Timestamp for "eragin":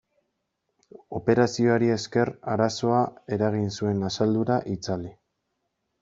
3.37-3.67